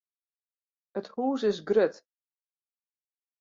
It 0.99 1.07
hûs 1.13 1.41
is 1.49 1.59
grut. 1.67 1.95